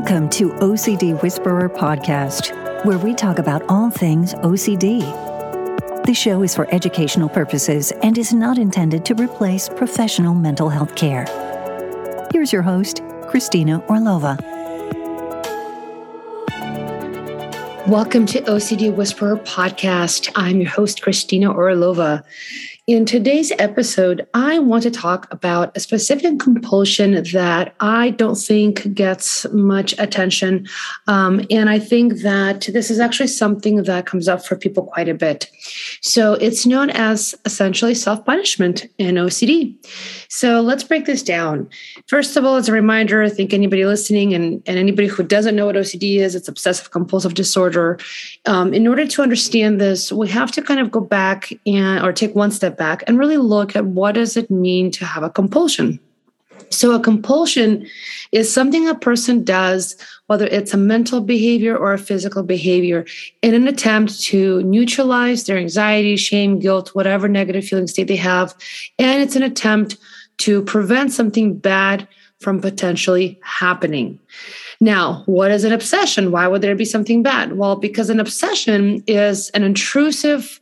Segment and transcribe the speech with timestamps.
[0.00, 2.54] Welcome to OCD Whisperer Podcast,
[2.86, 5.02] where we talk about all things OCD.
[6.06, 10.94] The show is for educational purposes and is not intended to replace professional mental health
[10.94, 11.26] care.
[12.32, 14.40] Here's your host, Kristina Orlova.
[17.86, 20.30] Welcome to OCD Whisperer Podcast.
[20.34, 22.24] I'm your host, Kristina Orlova.
[22.90, 28.92] In today's episode, I want to talk about a specific compulsion that I don't think
[28.94, 30.66] gets much attention.
[31.06, 35.08] Um, and I think that this is actually something that comes up for people quite
[35.08, 35.48] a bit.
[36.00, 39.76] So it's known as essentially self punishment in OCD.
[40.28, 41.68] So let's break this down.
[42.08, 45.54] First of all, as a reminder, I think anybody listening and, and anybody who doesn't
[45.54, 48.00] know what OCD is, it's obsessive compulsive disorder.
[48.46, 52.12] Um, in order to understand this, we have to kind of go back and or
[52.12, 55.30] take one step back and really look at what does it mean to have a
[55.30, 56.00] compulsion.
[56.70, 57.86] So, a compulsion
[58.32, 59.96] is something a person does,
[60.28, 63.04] whether it's a mental behavior or a physical behavior,
[63.42, 68.54] in an attempt to neutralize their anxiety, shame, guilt, whatever negative feeling state they have.
[68.98, 69.96] And it's an attempt
[70.38, 72.06] to prevent something bad
[72.38, 74.18] from potentially happening.
[74.80, 76.30] Now, what is an obsession?
[76.30, 77.58] Why would there be something bad?
[77.58, 80.59] Well, because an obsession is an intrusive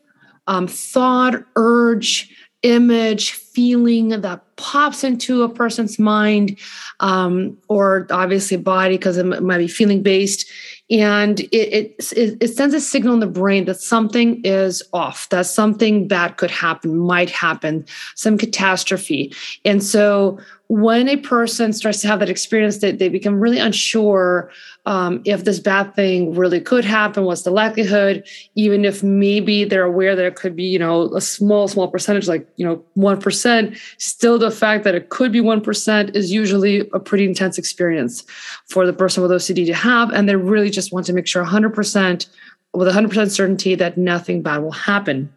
[0.49, 6.59] um, thought, urge, image, feeling that pops into a person's mind,
[7.01, 10.47] um, or obviously body, because it might be feeling based.
[10.91, 15.47] And it, it, it sends a signal in the brain that something is off, that
[15.47, 19.33] something bad could happen, might happen, some catastrophe.
[19.65, 24.51] And so when a person starts to have that experience that they become really unsure
[24.85, 29.85] um, if this bad thing really could happen what's the likelihood even if maybe they're
[29.85, 33.79] aware that it could be you know a small small percentage like you know 1%
[33.97, 38.25] still the fact that it could be 1% is usually a pretty intense experience
[38.67, 41.45] for the person with ocd to have and they really just want to make sure
[41.45, 42.27] 100%
[42.75, 45.33] with 100% certainty that nothing bad will happen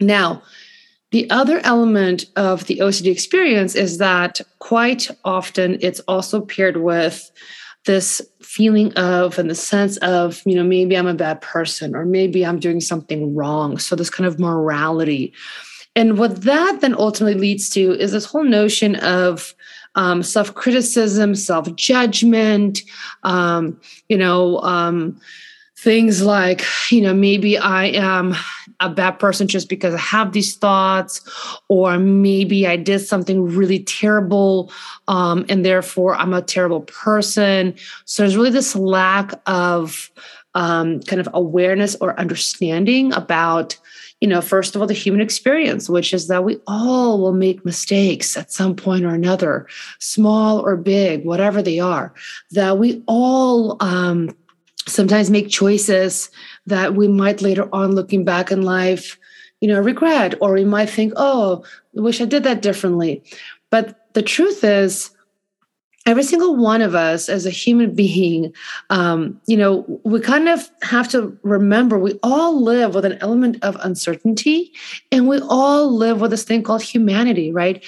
[0.00, 0.42] now
[1.12, 7.30] the other element of the OCD experience is that quite often it's also paired with
[7.84, 12.04] this feeling of and the sense of, you know, maybe I'm a bad person or
[12.04, 13.78] maybe I'm doing something wrong.
[13.78, 15.32] So this kind of morality.
[15.96, 19.54] And what that then ultimately leads to is this whole notion of
[19.96, 22.82] um, self criticism, self judgment,
[23.22, 25.18] um, you know, um,
[25.78, 28.34] things like, you know, maybe I am
[28.80, 31.20] a bad person just because I have these thoughts,
[31.68, 34.70] or maybe I did something really terrible
[35.08, 37.74] um, and therefore I'm a terrible person.
[38.04, 40.10] So there's really this lack of
[40.54, 43.76] um, kind of awareness or understanding about
[44.20, 47.64] you know, first of all, the human experience, which is that we all will make
[47.64, 49.66] mistakes at some point or another,
[49.98, 52.14] small or big, whatever they are,
[52.52, 54.34] that we all um,
[54.86, 56.30] sometimes make choices
[56.66, 59.18] that we might later on looking back in life
[59.60, 61.64] you know regret or we might think oh
[61.96, 63.22] i wish i did that differently.
[63.70, 65.10] But the truth is
[66.06, 68.54] every single one of us as a human being
[68.90, 73.62] um, you know we kind of have to remember we all live with an element
[73.62, 74.72] of uncertainty
[75.12, 77.84] and we all live with this thing called humanity right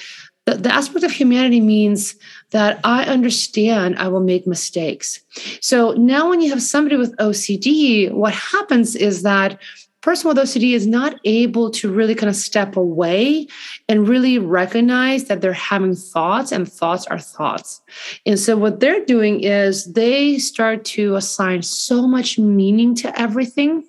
[0.49, 2.17] the, the aspect of humanity means
[2.53, 5.21] that I understand I will make mistakes.
[5.61, 9.61] So now, when you have somebody with OCD, what happens is that
[10.01, 13.47] person with OCD is not able to really kind of step away
[13.89, 17.81] and really recognize that they're having thoughts and thoughts are thoughts.
[18.25, 23.85] And so what they're doing is they start to assign so much meaning to everything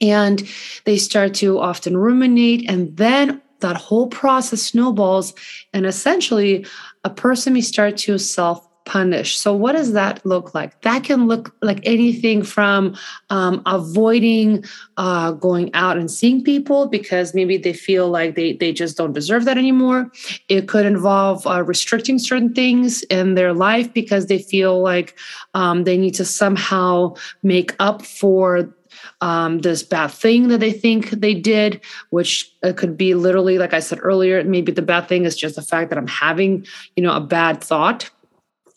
[0.00, 0.48] and
[0.84, 5.34] they start to often ruminate and then that whole process snowballs
[5.74, 6.64] and essentially
[7.04, 9.38] a person may start to self punish.
[9.38, 10.80] So, what does that look like?
[10.82, 12.96] That can look like anything from
[13.30, 14.64] um, avoiding
[14.96, 19.12] uh, going out and seeing people because maybe they feel like they, they just don't
[19.12, 20.10] deserve that anymore.
[20.48, 25.16] It could involve uh, restricting certain things in their life because they feel like
[25.54, 27.14] um, they need to somehow
[27.44, 28.74] make up for
[29.20, 33.72] um, this bad thing that they think they did, which uh, could be literally, like
[33.72, 36.66] I said earlier, maybe the bad thing is just the fact that I'm having,
[36.96, 38.10] you know, a bad thought.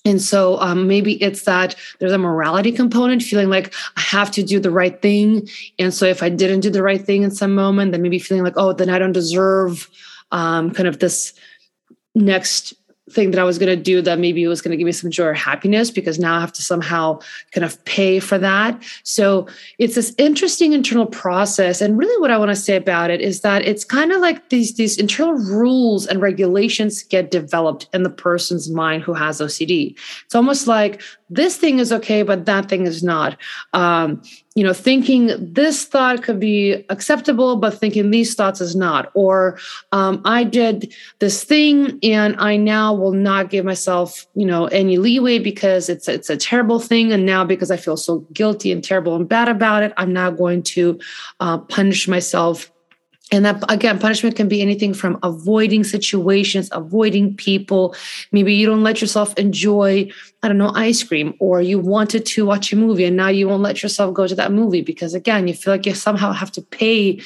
[0.05, 4.43] And so um, maybe it's that there's a morality component, feeling like I have to
[4.43, 5.47] do the right thing.
[5.79, 8.43] And so if I didn't do the right thing in some moment, then maybe feeling
[8.43, 9.89] like, oh, then I don't deserve
[10.31, 11.33] um, kind of this
[12.15, 12.73] next
[13.09, 15.11] thing that I was going to do that maybe was going to give me some
[15.11, 17.19] joy or happiness because now I have to somehow
[17.51, 18.81] kind of pay for that.
[19.03, 19.47] So
[19.77, 21.81] it's this interesting internal process.
[21.81, 24.49] And really what I want to say about it is that it's kind of like
[24.49, 29.97] these, these internal rules and regulations get developed in the person's mind who has OCD.
[30.25, 33.37] It's almost like this thing is okay, but that thing is not.
[33.73, 34.21] Um,
[34.55, 39.09] you know, thinking this thought could be acceptable, but thinking these thoughts is not.
[39.15, 39.57] Or
[39.91, 44.97] um, I did this thing and I now will not give myself, you know, any
[44.97, 47.11] leeway because it's it's a terrible thing.
[47.11, 50.29] And now because I feel so guilty and terrible and bad about it, I'm now
[50.29, 50.99] going to
[51.39, 52.72] uh, punish myself
[53.33, 57.95] and that again punishment can be anything from avoiding situations avoiding people.
[58.31, 60.09] Maybe you don't let yourself enjoy
[60.43, 63.47] i don't know ice cream or you wanted to watch a movie and now you
[63.47, 66.51] won't let yourself go to that movie because again you feel like you somehow have
[66.51, 67.19] to pay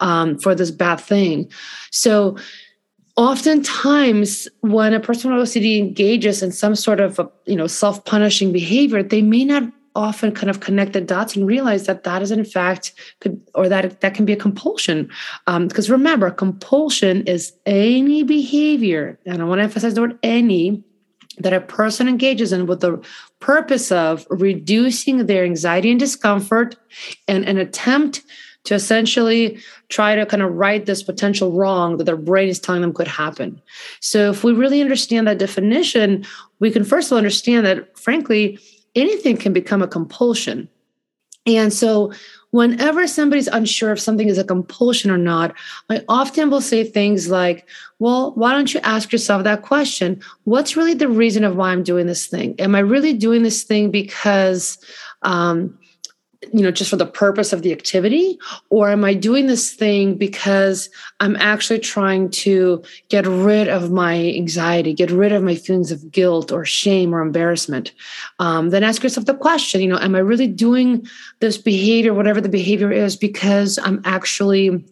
[0.00, 1.50] um, for this bad thing.
[1.90, 2.36] So
[3.16, 8.52] oftentimes when a person with ocd engages in some sort of a, you know self-punishing
[8.52, 9.62] behavior they may not
[9.94, 13.68] often kind of connect the dots and realize that that is in fact could or
[13.68, 15.08] that that can be a compulsion
[15.46, 20.82] because um, remember compulsion is any behavior and i want to emphasize the word any
[21.38, 23.04] that a person engages in with the
[23.40, 26.76] purpose of reducing their anxiety and discomfort
[27.26, 28.22] and an attempt
[28.64, 29.58] to essentially
[29.88, 33.08] try to kind of right this potential wrong that their brain is telling them could
[33.08, 33.60] happen.
[34.00, 36.24] So, if we really understand that definition,
[36.60, 38.58] we can first of all understand that, frankly,
[38.94, 40.68] anything can become a compulsion.
[41.46, 42.12] And so,
[42.50, 45.54] whenever somebody's unsure if something is a compulsion or not,
[45.90, 47.68] I often will say things like,
[47.98, 50.22] Well, why don't you ask yourself that question?
[50.44, 52.54] What's really the reason of why I'm doing this thing?
[52.58, 54.78] Am I really doing this thing because
[55.22, 55.78] um,
[56.52, 58.38] you know just for the purpose of the activity?
[58.70, 64.14] Or am i doing this thing because i'm actually trying to get rid of my
[64.30, 67.92] anxiety get rid of my feelings of guilt or shame or embarrassment?
[68.38, 71.06] Um, then ask yourself the question you know am i really doing
[71.40, 74.84] this behavior whatever the behavior is because i'm actually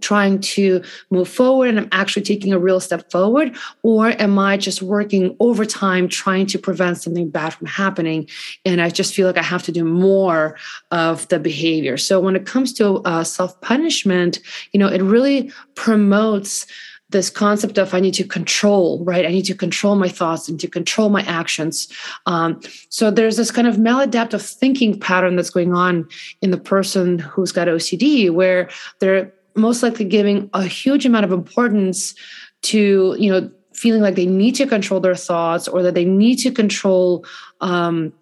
[0.00, 3.56] trying to move forward and I'm actually taking a real step forward?
[3.82, 8.28] Or am I just working overtime trying to prevent something bad from happening?
[8.64, 10.56] And I just feel like I have to do more
[10.90, 11.96] of the behavior.
[11.96, 14.40] So when it comes to uh, self punishment,
[14.72, 16.66] you know, it really promotes
[17.10, 19.24] this concept of I need to control, right?
[19.24, 21.88] I need to control my thoughts and to control my actions.
[22.26, 26.08] Um, so there's this kind of maladaptive thinking pattern that's going on
[26.42, 31.32] in the person who's got OCD, where they're most likely giving a huge amount of
[31.32, 32.14] importance
[32.62, 36.36] to you know feeling like they need to control their thoughts or that they need
[36.36, 37.24] to control
[37.60, 38.12] um,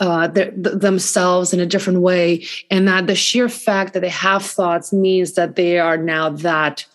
[0.00, 4.44] uh, th- themselves in a different way, and that the sheer fact that they have
[4.44, 6.86] thoughts means that they are now that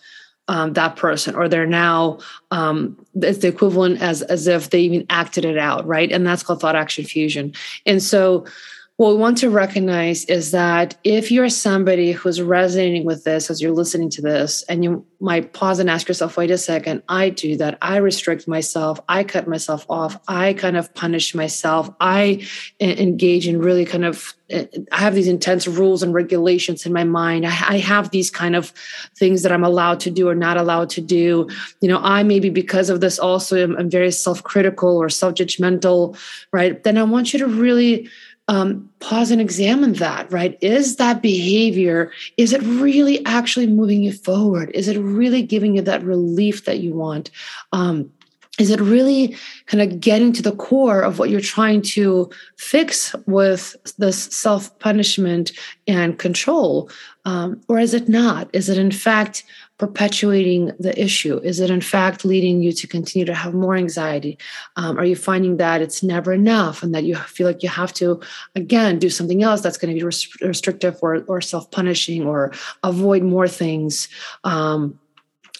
[0.48, 2.18] um, that person, or they're now
[2.50, 6.10] um, it's the equivalent as as if they even acted it out, right?
[6.12, 7.52] And that's called thought action fusion.
[7.86, 8.46] And so
[8.96, 13.60] what we want to recognize is that if you're somebody who's resonating with this as
[13.60, 17.30] you're listening to this, and you might pause and ask yourself, wait a second, I
[17.30, 17.76] do that.
[17.82, 19.00] I restrict myself.
[19.08, 20.20] I cut myself off.
[20.28, 21.90] I kind of punish myself.
[21.98, 22.46] I
[22.78, 27.46] engage in really kind of, I have these intense rules and regulations in my mind.
[27.46, 28.72] I have these kind of
[29.16, 31.48] things that I'm allowed to do or not allowed to do.
[31.80, 35.34] You know, I maybe because of this also am, am very self critical or self
[35.34, 36.16] judgmental,
[36.52, 36.80] right?
[36.84, 38.08] Then I want you to really
[38.48, 40.58] um, pause and examine that right?
[40.60, 44.70] Is that behavior is it really actually moving you forward?
[44.74, 47.30] Is it really giving you that relief that you want?
[47.72, 48.10] Um,
[48.58, 53.14] is it really kind of getting to the core of what you're trying to fix
[53.26, 55.50] with this self punishment
[55.88, 56.88] and control?
[57.24, 58.48] Um, or is it not?
[58.52, 59.42] Is it in fact
[59.78, 61.38] perpetuating the issue?
[61.38, 64.38] Is it in fact leading you to continue to have more anxiety?
[64.76, 67.92] Um, are you finding that it's never enough and that you feel like you have
[67.94, 68.20] to,
[68.54, 70.04] again, do something else that's going to be
[70.46, 72.52] restrictive or, or self punishing or
[72.82, 74.08] avoid more things?
[74.44, 74.98] Um,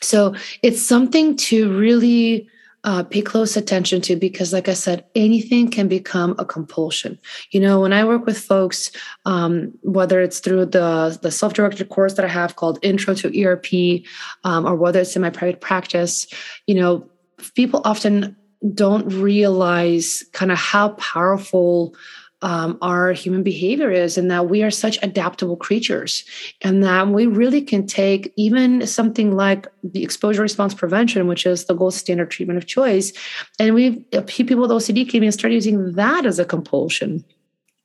[0.00, 2.48] so it's something to really
[2.84, 7.18] uh, pay close attention to because, like I said, anything can become a compulsion.
[7.50, 8.90] You know, when I work with folks,
[9.24, 13.42] um, whether it's through the the self directed course that I have called Intro to
[13.42, 14.04] ERP,
[14.44, 16.26] um, or whether it's in my private practice,
[16.66, 17.08] you know,
[17.54, 18.36] people often
[18.74, 21.94] don't realize kind of how powerful
[22.44, 26.24] um, our human behavior is, and that we are such adaptable creatures,
[26.60, 31.64] and that we really can take even something like the exposure response prevention, which is
[31.64, 33.12] the gold standard treatment of choice,
[33.58, 37.24] and we people with OCD can even start using that as a compulsion.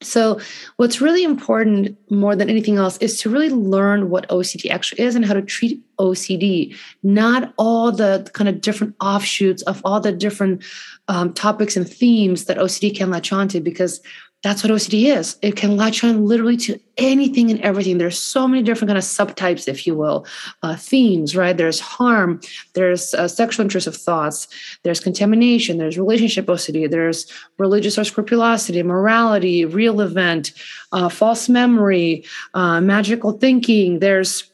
[0.02, 0.40] So,
[0.78, 5.16] what's really important more than anything else is to really learn what OCD actually is
[5.16, 6.74] and how to treat OCD,
[7.04, 10.64] not all the kind of different offshoots of all the different
[11.10, 14.00] um, topics and themes that OCD can latch onto, because
[14.42, 15.38] that's what OCD is.
[15.42, 17.98] It can latch on literally to anything and everything.
[17.98, 20.26] There's so many different kind of subtypes, if you will,
[20.64, 21.56] uh, themes, right?
[21.56, 22.40] There's harm,
[22.74, 24.48] there's uh, sexual intrusive thoughts,
[24.84, 27.28] there's contamination, there's relationship OCD, there's
[27.58, 30.54] religious or scrupulosity, morality, real event,
[30.94, 34.00] uh, false memory, uh, magical thinking.
[34.00, 34.50] There's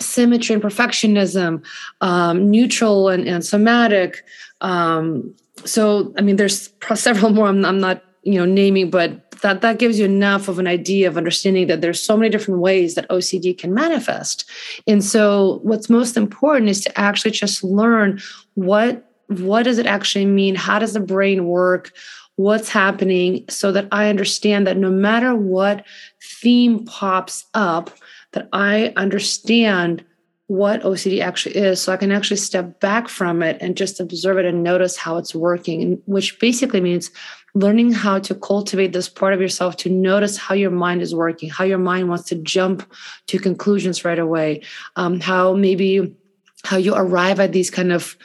[0.00, 1.64] symmetry and perfectionism,
[2.00, 4.24] um, neutral and, and somatic.
[4.60, 7.46] Um, so, I mean, there's several more.
[7.46, 11.08] I'm, I'm not you know naming but that that gives you enough of an idea
[11.08, 14.48] of understanding that there's so many different ways that OCD can manifest.
[14.86, 18.20] And so what's most important is to actually just learn
[18.54, 20.56] what what does it actually mean?
[20.56, 21.92] How does the brain work?
[22.36, 23.44] What's happening?
[23.48, 25.86] So that I understand that no matter what
[26.22, 27.90] theme pops up
[28.32, 30.04] that I understand
[30.50, 34.36] what OCD actually is so I can actually step back from it and just observe
[34.36, 37.08] it and notice how it's working which basically means
[37.54, 41.48] learning how to cultivate this part of yourself to notice how your mind is working,
[41.48, 42.82] how your mind wants to jump
[43.28, 44.62] to conclusions right away,
[44.96, 46.16] um, how maybe
[46.64, 48.16] how you arrive at these kind of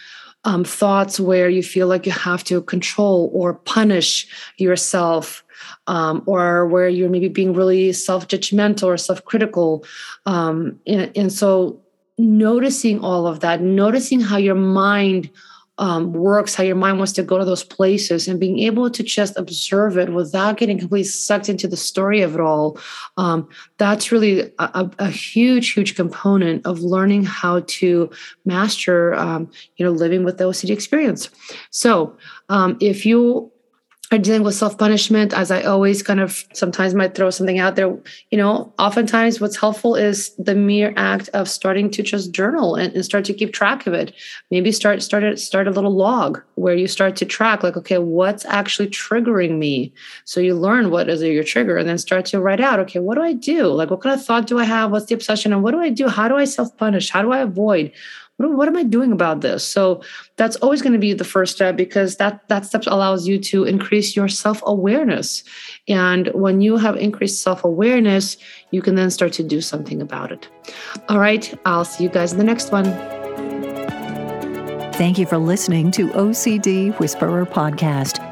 [0.45, 4.27] um, thoughts where you feel like you have to control or punish
[4.57, 5.43] yourself.
[5.87, 9.85] Um, or where you're maybe being really self-judgmental or self-critical
[10.25, 11.81] um, and, and so
[12.17, 15.29] noticing all of that noticing how your mind
[15.77, 19.03] um, works, how your mind wants to go to those places, and being able to
[19.03, 22.79] just observe it without getting completely sucked into the story of it all.
[23.17, 28.09] Um, that's really a, a, huge, huge component of learning how to
[28.45, 31.29] master, um, you know, living with the OCD experience.
[31.71, 32.15] So,
[32.47, 33.51] um, if you
[34.11, 37.75] are dealing with self punishment, as I always kind of sometimes might throw something out
[37.75, 37.97] there,
[38.29, 42.93] you know, oftentimes what's helpful is the mere act of starting to just journal and,
[42.93, 44.13] and start to keep track of it.
[44.51, 48.45] Maybe start start start a little log where you start to track, like, okay, what's
[48.45, 49.91] actually triggering me?
[50.23, 53.15] So you learn what is your trigger, and then start to write out, okay, what
[53.15, 53.67] do I do?
[53.67, 54.91] Like, what kind of thought do I have?
[54.91, 55.51] What's the obsession?
[55.51, 56.07] And what do I do?
[56.07, 57.09] How do I self punish?
[57.09, 57.91] How do I avoid?
[58.37, 59.63] What, am I doing about this?
[59.63, 60.01] So
[60.35, 63.63] that's always going to be the first step because that that step allows you to
[63.63, 65.43] increase your self awareness.
[65.87, 68.37] And when you have increased self awareness,
[68.71, 70.49] you can then start to do something about it.
[71.07, 72.85] All right, I'll see you guys in the next one.
[74.95, 78.24] Thank you for listening to OCD Whisperer Podcast.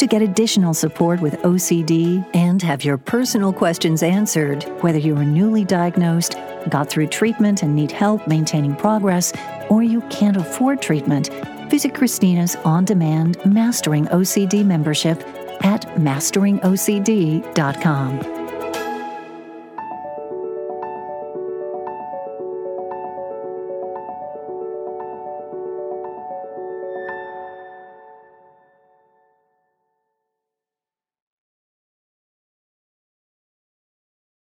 [0.00, 5.26] To get additional support with OCD and have your personal questions answered, whether you are
[5.26, 6.36] newly diagnosed,
[6.70, 9.30] got through treatment and need help maintaining progress,
[9.68, 11.28] or you can't afford treatment,
[11.68, 15.18] visit Kristina's on demand Mastering OCD membership
[15.62, 18.39] at masteringocd.com.